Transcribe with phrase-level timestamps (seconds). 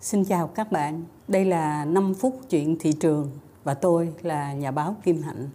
[0.00, 1.02] Xin chào các bạn.
[1.28, 3.30] Đây là 5 phút chuyện thị trường
[3.64, 5.48] và tôi là nhà báo Kim Hạnh.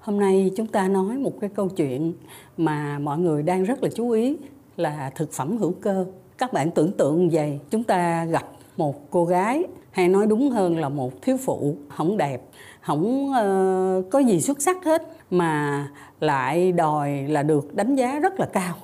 [0.00, 2.14] Hôm nay chúng ta nói một cái câu chuyện
[2.56, 4.36] mà mọi người đang rất là chú ý
[4.76, 6.06] là thực phẩm hữu cơ.
[6.38, 8.44] Các bạn tưởng tượng vậy, chúng ta gặp
[8.76, 12.42] một cô gái hay nói đúng hơn là một thiếu phụ không đẹp
[12.82, 15.88] không uh, ờ, có gì xuất sắc hết mà
[16.20, 18.74] lại đòi là được đánh giá rất là cao.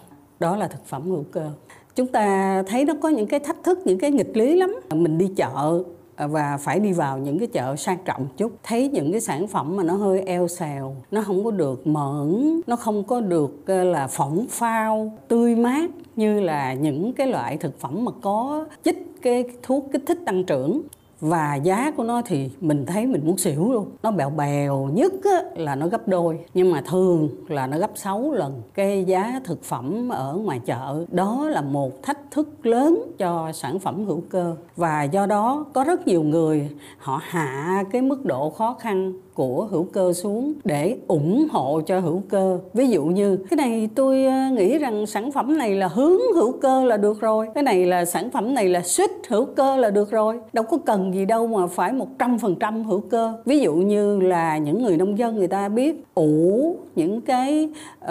[0.40, 1.50] Đó là thực phẩm hữu cơ.
[1.94, 4.80] Chúng ta thấy nó có những cái thách thức những cái nghịch lý lắm.
[4.90, 5.82] Mình đi chợ
[6.16, 8.52] à, và phải đi vào những cái chợ sang trọng chút.
[8.62, 12.60] Thấy những cái sản phẩm mà nó hơi eo xèo nó không có được mởn
[12.66, 17.56] nó không có được ờ, là phỏng phao tươi mát như là những cái loại
[17.56, 20.82] thực phẩm mà có chích cái thuốc kích thích tăng trưởng
[21.20, 23.90] và giá của nó thì mình thấy mình muốn xỉu luôn.
[24.02, 26.38] Nó bèo bèo nhất á, là nó gấp đôi.
[26.54, 31.04] Nhưng mà thường là nó gấp 6 lần cái giá thực phẩm ở ngoài chợ.
[31.10, 34.56] Đó là một thách thức lớn cho sản phẩm hữu cơ.
[34.76, 39.68] Và do đó có rất nhiều người họ hạ cái mức độ khó khăn của
[39.70, 42.58] hữu cơ xuống để ủng hộ cho hữu cơ.
[42.74, 46.52] Ví dụ như cái này tôi ờ, nghĩ rằng sản phẩm này là hướng hữu
[46.52, 47.48] cơ là được rồi.
[47.54, 50.40] Cái này là sản phẩm này là suýt hữu cơ là được rồi.
[50.52, 53.32] Đâu có cần gì đâu mà phải một trăm phần trăm hữu cơ.
[53.44, 57.68] Ví dụ như là những người nông dân người ta biết ủ những cái
[58.04, 58.08] uh,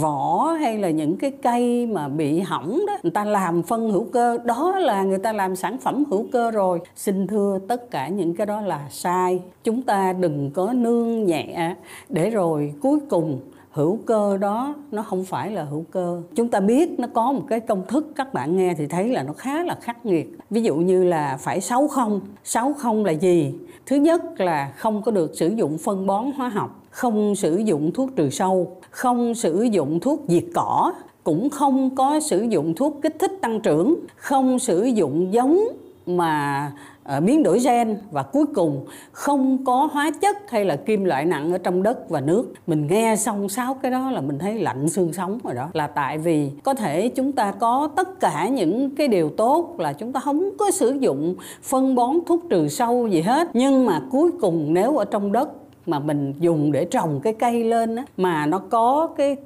[0.00, 4.04] vỏ hay là những cái cây mà bị hỏng đó người ta làm phân hữu
[4.04, 4.38] cơ.
[4.44, 6.80] Đó là người ta làm sản phẩm hữu cơ rồi.
[6.96, 9.40] Xin thưa tất cả những cái đó là sai.
[9.64, 11.74] Chúng ta đừng có nương nhẹ
[12.08, 16.22] để rồi cuối cùng hữu cơ đó nó không phải là hữu cơ.
[16.34, 19.22] Chúng ta biết nó có một cái công thức, các bạn nghe thì thấy là
[19.22, 20.38] nó khá là khắc nghiệt.
[20.50, 22.20] Ví dụ như là phải sáu không.
[22.44, 23.54] Sáu không là gì?
[23.86, 27.92] Thứ nhất là không có được sử dụng phân bón hóa học, không sử dụng
[27.92, 30.92] thuốc trừ sâu, không sử dụng thuốc diệt cỏ,
[31.24, 35.58] cũng không có sử dụng thuốc kích thích tăng trưởng, không sử dụng giống
[36.06, 36.72] mà
[37.16, 41.24] uh, biến đổi gen và cuối cùng không có hóa chất hay là kim loại
[41.24, 42.54] nặng ở trong đất và nước.
[42.66, 45.68] Mình nghe xong sáu cái đó là mình thấy lạnh xương sống rồi đó.
[45.72, 49.92] Là tại vì có thể chúng ta có tất cả những cái điều tốt là
[49.92, 53.48] chúng ta không có sử dụng phân bón thuốc trừ sâu gì hết.
[53.54, 55.48] Nhưng mà cuối cùng nếu ở trong đất
[55.86, 59.36] mà mình dùng để trồng cái cây lên á, mà nó có cái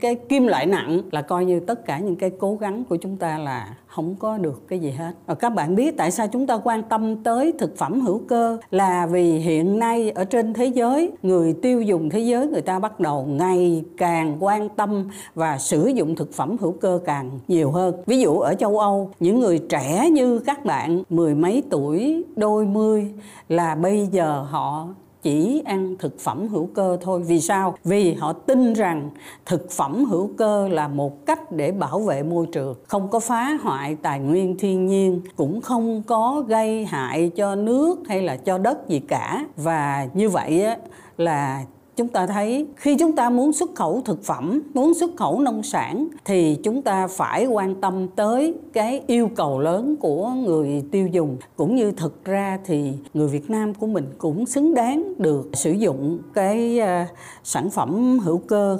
[0.00, 3.16] cái kim loại nặng là coi như tất cả những cái cố gắng của chúng
[3.16, 5.12] ta là không có được cái gì hết.
[5.26, 8.58] Và các bạn biết tại sao chúng ta quan tâm tới thực phẩm hữu cơ
[8.70, 12.78] là vì hiện nay ở trên thế giới, người tiêu dùng thế giới người ta
[12.78, 17.70] bắt đầu ngày càng quan tâm và sử dụng thực phẩm hữu cơ càng nhiều
[17.70, 17.94] hơn.
[18.06, 22.66] Ví dụ ở châu Âu, những người trẻ như các bạn, mười mấy tuổi, đôi
[22.66, 23.12] mươi
[23.48, 24.88] là bây giờ họ
[25.28, 27.22] chỉ ăn thực phẩm hữu cơ thôi.
[27.26, 27.74] Vì sao?
[27.84, 29.10] Vì họ tin rằng
[29.46, 32.74] thực phẩm hữu cơ là một cách để bảo vệ môi trường.
[32.86, 37.98] Không có phá hoại tài nguyên thiên nhiên, cũng không có gây hại cho nước
[38.08, 39.44] hay là cho đất gì cả.
[39.56, 40.76] Và như vậy á,
[41.16, 41.64] là
[41.98, 45.62] chúng ta thấy khi chúng ta muốn xuất khẩu thực phẩm, muốn xuất khẩu nông
[45.62, 51.06] sản thì chúng ta phải quan tâm tới cái yêu cầu lớn của người tiêu
[51.06, 51.36] dùng.
[51.56, 55.72] Cũng như thực ra thì người Việt Nam của mình cũng xứng đáng được sử
[55.72, 57.08] dụng cái à,
[57.44, 58.78] sản phẩm hữu cơ.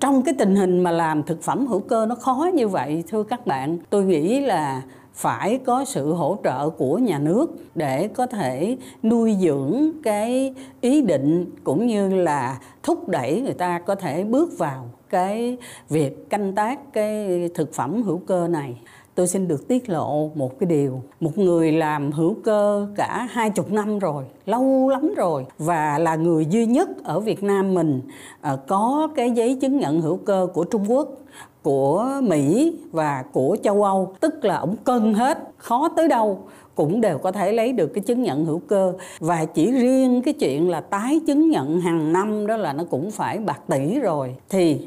[0.00, 3.22] Trong cái tình hình mà làm thực phẩm hữu cơ nó khó như vậy, thưa
[3.22, 4.82] các bạn, tôi nghĩ là
[5.16, 11.02] phải có sự hỗ trợ của nhà nước để có thể nuôi dưỡng cái ý
[11.02, 15.56] định cũng như là thúc đẩy người ta có thể bước vào cái
[15.88, 18.80] việc canh tác cái thực phẩm hữu cơ này.
[19.14, 21.02] Tôi xin được tiết lộ một cái điều.
[21.20, 26.16] Một người làm hữu cơ cả hai chục năm rồi, lâu lắm rồi, và là
[26.16, 28.00] người duy nhất ở việt nam mình
[28.40, 31.08] ờ, có cái giấy chứng nhận hữu cơ của trung quốc
[31.66, 36.38] của Mỹ và của châu Âu, tức là ổng cân hết, khó tới đâu,
[36.74, 38.92] cũng đều có thể lấy được cái chứng nhận hữu cơ.
[39.20, 43.10] Và chỉ riêng cái chuyện là tái chứng nhận hàng năm đó là nó cũng
[43.10, 44.34] phải bạc tỷ rồi.
[44.48, 44.86] Thì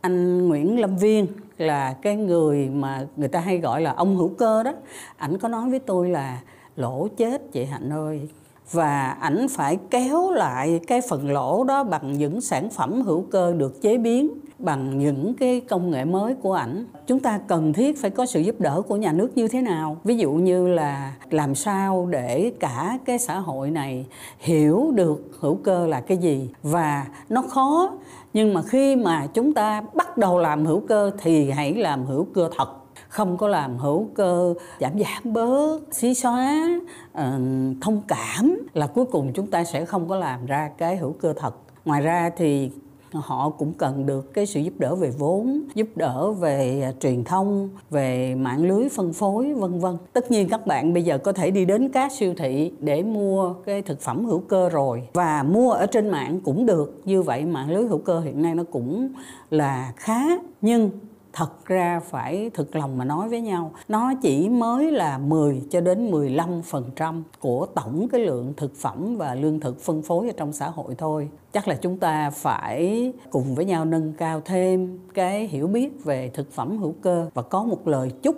[0.00, 1.26] anh Nguyễn Lâm Viên
[1.58, 4.72] là cái người mà người ta hay gọi là ông hữu cơ đó.
[5.16, 6.40] Ảnh có nói với tôi là,
[6.76, 8.28] lỗ chết chị Hạnh ơi.
[8.72, 13.52] Và ảnh phải kéo lại cái phần lỗ đó bằng những sản phẩm hữu cơ
[13.52, 16.84] được chế biến bằng những cái công nghệ mới của ảnh.
[17.06, 19.96] Chúng ta cần thiết phải có sự giúp đỡ của nhà nước như thế nào?
[20.04, 24.06] Ví dụ như là làm sao để cả cái xã hội này
[24.38, 27.92] hiểu được hữu cơ là cái gì và nó khó,
[28.32, 32.26] nhưng mà khi mà chúng ta bắt đầu làm hữu cơ thì hãy làm hữu
[32.34, 32.68] cơ thật.
[33.08, 36.68] Không có làm hữu cơ giảm giảm bớt, xí xóa
[37.12, 37.40] ờ,
[37.80, 41.32] thông cảm là cuối cùng chúng ta sẽ không có làm ra cái hữu cơ
[41.36, 41.54] thật.
[41.84, 42.70] Ngoài ra thì
[43.20, 47.24] họ cũng cần được cái sự giúp đỡ về vốn, giúp đỡ về à, truyền
[47.24, 49.96] thông, về mạng lưới phân phối, vân vân.
[50.12, 53.52] Tất nhiên các bạn bây giờ có thể đi đến các siêu thị để mua
[53.52, 55.08] cái thực phẩm hữu cơ rồi.
[55.12, 57.00] Và mua ở trên mạng cũng được.
[57.04, 59.12] Như vậy mạng lưới hữu cơ hiện nay nó cũng
[59.50, 60.20] là khá,
[60.60, 60.90] nhưng
[61.34, 65.80] thật ra phải thực lòng mà nói với nhau nó chỉ mới là 10 cho
[65.80, 70.52] đến 15% của tổng cái lượng thực phẩm và lương thực phân phối ở trong
[70.52, 75.46] xã hội thôi chắc là chúng ta phải cùng với nhau nâng cao thêm cái
[75.46, 78.36] hiểu biết về thực phẩm hữu cơ và có một lời chúc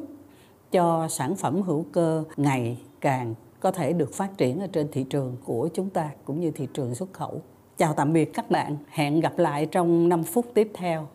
[0.72, 5.04] cho sản phẩm hữu cơ ngày càng có thể được phát triển ở trên thị
[5.10, 7.42] trường của chúng ta cũng như thị trường xuất khẩu.
[7.76, 11.06] Chào tạm biệt các bạn, hẹn gặp lại trong 5 phút tiếp theo.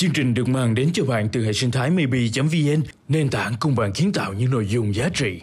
[0.00, 3.74] Chương trình được mang đến cho bạn từ hệ sinh thái maybe.vn, nền tảng cùng
[3.74, 5.40] bạn kiến tạo những nội dung giá trị.